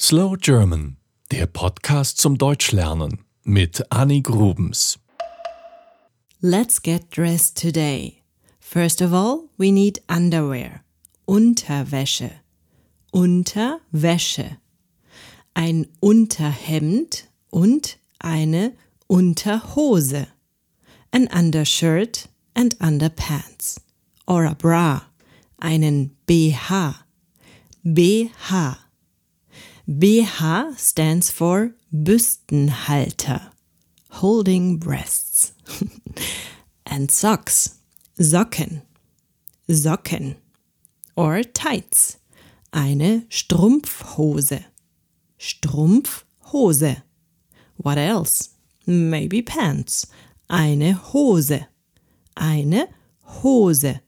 Slow 0.00 0.36
German, 0.36 0.96
der 1.30 1.46
Podcast 1.46 2.18
zum 2.18 2.36
Deutschlernen 2.36 3.24
mit 3.44 3.92
Annie 3.92 4.22
Grubens. 4.22 4.98
Let's 6.40 6.82
get 6.82 7.16
dressed 7.16 7.56
today. 7.56 8.20
First 8.58 9.00
of 9.00 9.12
all, 9.12 9.48
we 9.56 9.70
need 9.70 10.02
underwear. 10.08 10.82
Unterwäsche. 11.26 12.32
Unterwäsche. 13.12 14.58
Ein 15.54 15.86
Unterhemd 16.00 17.28
und 17.50 17.96
eine 18.18 18.72
Unterhose. 19.06 20.26
An 21.12 21.28
undershirt 21.28 22.28
and 22.54 22.74
underpants. 22.80 23.80
Or 24.26 24.44
a 24.44 24.54
bra. 24.54 25.02
Einen 25.60 26.16
BH. 26.26 26.96
BH. 27.84 28.83
BH 29.86 30.78
stands 30.78 31.30
for 31.30 31.74
Büstenhalter, 31.92 33.50
holding 34.12 34.78
breasts. 34.78 35.52
and 36.86 37.10
socks, 37.10 37.80
Socken, 38.18 38.80
Socken. 39.68 40.36
Or 41.16 41.42
tights, 41.42 42.16
eine 42.72 43.26
Strumpfhose, 43.28 44.64
Strumpfhose. 45.38 47.02
What 47.76 47.98
else? 47.98 48.54
Maybe 48.86 49.42
pants, 49.42 50.06
eine 50.48 50.94
Hose, 51.12 51.66
eine 52.34 52.88
Hose. 53.42 54.00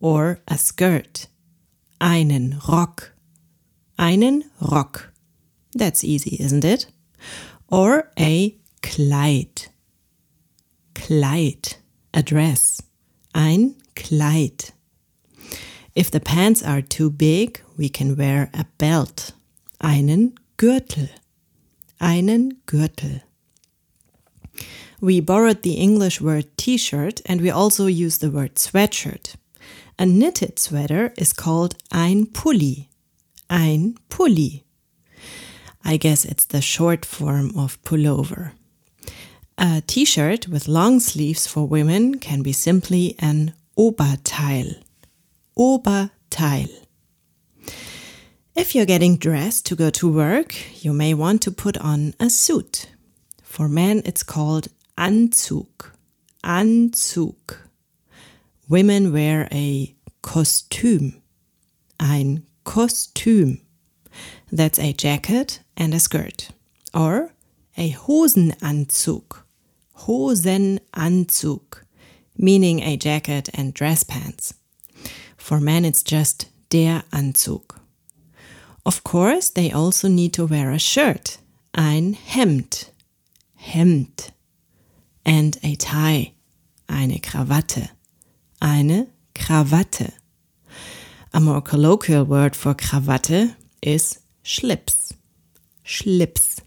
Or 0.00 0.40
a 0.48 0.58
skirt, 0.58 1.28
einen 2.00 2.60
Rock 2.66 3.12
einen 3.98 4.44
Rock. 4.60 5.12
That's 5.74 6.04
easy, 6.04 6.36
isn't 6.40 6.64
it? 6.64 6.86
Or 7.70 8.10
a 8.18 8.56
Kleid. 8.82 9.68
Kleid. 10.94 11.76
A 12.14 12.22
dress. 12.22 12.80
Ein 13.34 13.74
Kleid. 13.94 14.72
If 15.94 16.10
the 16.10 16.20
pants 16.20 16.62
are 16.62 16.80
too 16.80 17.10
big, 17.10 17.60
we 17.76 17.88
can 17.88 18.16
wear 18.16 18.50
a 18.54 18.64
belt. 18.78 19.32
Einen 19.80 20.34
Gürtel. 20.56 21.10
Einen 22.00 22.60
Gürtel. 22.66 23.22
We 25.00 25.20
borrowed 25.20 25.62
the 25.62 25.74
English 25.74 26.20
word 26.20 26.46
t-shirt 26.56 27.20
and 27.26 27.40
we 27.40 27.50
also 27.50 27.86
use 27.86 28.18
the 28.18 28.30
word 28.30 28.56
sweatshirt. 28.56 29.36
A 29.98 30.06
knitted 30.06 30.58
sweater 30.58 31.12
is 31.16 31.32
called 31.32 31.76
ein 31.92 32.26
Pulli 32.26 32.87
ein 33.50 33.96
Pulli. 34.08 34.64
I 35.84 35.96
guess 35.96 36.24
it's 36.24 36.44
the 36.44 36.60
short 36.60 37.04
form 37.04 37.56
of 37.56 37.82
pullover. 37.82 38.52
A 39.56 39.82
t 39.86 40.04
shirt 40.04 40.48
with 40.48 40.68
long 40.68 41.00
sleeves 41.00 41.46
for 41.46 41.66
women 41.66 42.18
can 42.18 42.42
be 42.42 42.52
simply 42.52 43.14
an 43.18 43.54
Oberteil. 43.76 44.82
Oberteil. 45.56 46.70
If 48.54 48.74
you're 48.74 48.86
getting 48.86 49.16
dressed 49.16 49.66
to 49.66 49.76
go 49.76 49.90
to 49.90 50.12
work, 50.12 50.54
you 50.84 50.92
may 50.92 51.14
want 51.14 51.42
to 51.42 51.50
put 51.50 51.76
on 51.78 52.14
a 52.18 52.28
suit. 52.28 52.88
For 53.42 53.68
men, 53.68 54.02
it's 54.04 54.22
called 54.22 54.68
Anzug. 54.96 55.92
Anzug. 56.44 57.56
Women 58.68 59.12
wear 59.12 59.48
a 59.52 59.94
Kostüm. 60.22 61.20
Ein 62.00 62.47
Kostüm. 62.68 63.62
That's 64.52 64.78
a 64.78 64.92
jacket 64.92 65.60
and 65.74 65.94
a 65.94 65.98
skirt. 65.98 66.50
Or 66.92 67.32
a 67.78 67.92
Hosenanzug. 67.92 69.38
Hosenanzug, 70.00 71.82
meaning 72.36 72.80
a 72.80 72.98
jacket 72.98 73.48
and 73.54 73.72
dress 73.72 74.04
pants. 74.04 74.52
For 75.38 75.60
men, 75.60 75.86
it's 75.86 76.02
just 76.02 76.50
der 76.68 77.04
Anzug. 77.10 77.74
Of 78.84 79.02
course, 79.02 79.48
they 79.48 79.72
also 79.72 80.08
need 80.08 80.34
to 80.34 80.44
wear 80.44 80.70
a 80.70 80.78
shirt, 80.78 81.38
ein 81.74 82.12
Hemd, 82.12 82.90
Hemd, 83.56 84.30
and 85.24 85.56
a 85.62 85.74
tie, 85.74 86.32
eine 86.86 87.18
Krawatte, 87.18 87.88
eine 88.60 89.06
Krawatte. 89.34 90.12
A 91.34 91.40
more 91.40 91.60
colloquial 91.60 92.24
word 92.24 92.56
for 92.56 92.74
Krawatte 92.74 93.54
is 93.82 94.18
Schlips. 94.42 95.12
Schlips. 95.84 96.60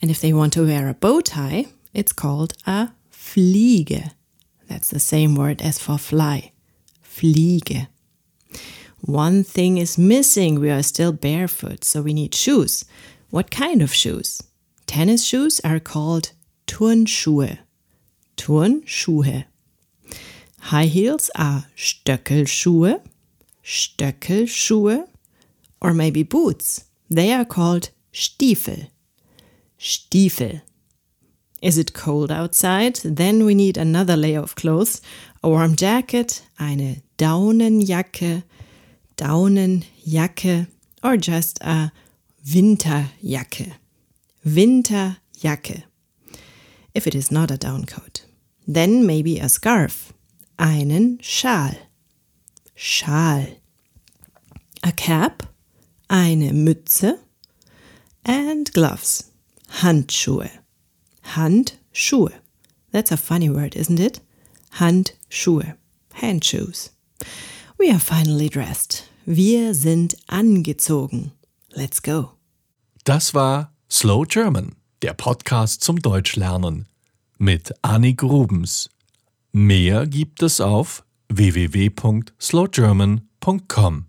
And 0.00 0.10
if 0.10 0.20
they 0.20 0.32
want 0.32 0.54
to 0.54 0.64
wear 0.64 0.88
a 0.88 0.94
bow 0.94 1.20
tie, 1.20 1.66
it's 1.92 2.12
called 2.12 2.54
a 2.66 2.90
Fliege. 3.10 4.12
That's 4.66 4.88
the 4.88 4.98
same 4.98 5.34
word 5.34 5.60
as 5.60 5.78
for 5.78 5.98
fly. 5.98 6.52
Fliege. 7.02 7.86
One 9.02 9.44
thing 9.44 9.76
is 9.76 9.98
missing. 9.98 10.58
We 10.58 10.70
are 10.70 10.82
still 10.82 11.12
barefoot, 11.12 11.84
so 11.84 12.00
we 12.00 12.14
need 12.14 12.34
shoes. 12.34 12.86
What 13.30 13.50
kind 13.50 13.82
of 13.82 13.92
shoes? 13.92 14.42
Tennis 14.86 15.22
shoes 15.22 15.60
are 15.62 15.80
called 15.80 16.32
Turnschuhe. 16.66 17.58
Turnschuhe. 18.36 19.44
High 20.70 20.86
heels 20.86 21.30
are 21.36 21.66
Stöckelschuhe, 21.76 23.00
Stöckelschuhe, 23.62 25.06
or 25.80 25.94
maybe 25.94 26.24
boots. 26.24 26.86
They 27.08 27.32
are 27.32 27.44
called 27.44 27.90
Stiefel. 28.10 28.90
Stiefel. 29.78 30.62
Is 31.62 31.78
it 31.78 31.94
cold 31.94 32.32
outside? 32.32 32.96
Then 33.04 33.44
we 33.44 33.54
need 33.54 33.76
another 33.76 34.16
layer 34.16 34.40
of 34.40 34.56
clothes, 34.56 35.00
a 35.40 35.48
warm 35.48 35.76
jacket, 35.76 36.42
eine 36.58 37.02
Daunenjacke, 37.16 38.42
Daunenjacke, 39.16 40.66
or 41.04 41.16
just 41.16 41.60
a 41.60 41.92
Winterjacke. 42.44 43.74
Winterjacke. 44.44 45.84
If 46.92 47.06
it 47.06 47.14
is 47.14 47.30
not 47.30 47.52
a 47.52 47.56
down 47.56 47.84
coat. 47.84 48.24
Then 48.66 49.06
maybe 49.06 49.38
a 49.38 49.48
scarf 49.48 50.12
einen 50.56 51.18
Schal. 51.22 51.76
Schal. 52.74 53.56
A 54.82 54.92
cap, 54.92 55.48
eine 56.08 56.52
Mütze. 56.52 57.18
And 58.24 58.72
gloves, 58.72 59.32
Handschuhe. 59.82 60.50
Handschuhe. 61.34 62.32
That's 62.92 63.12
a 63.12 63.16
funny 63.16 63.50
word, 63.50 63.74
isn't 63.74 64.00
it? 64.00 64.20
Handschuhe. 64.78 65.76
Handshoes. 66.20 66.90
We 67.78 67.90
are 67.90 68.00
finally 68.00 68.48
dressed. 68.48 69.04
Wir 69.26 69.74
sind 69.74 70.16
angezogen. 70.28 71.32
Let's 71.70 72.00
go. 72.00 72.32
Das 73.04 73.34
war 73.34 73.72
Slow 73.90 74.24
German, 74.24 74.76
der 75.02 75.14
Podcast 75.14 75.82
zum 75.82 76.00
Deutschlernen 76.00 76.86
mit 77.38 77.72
Annie 77.82 78.14
Grubens. 78.14 78.88
Mehr 79.58 80.06
gibt 80.06 80.42
es 80.42 80.60
auf 80.60 81.02
www.slowgerman.com. 81.30 84.04